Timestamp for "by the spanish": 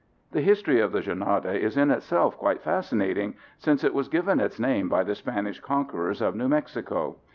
4.89-5.59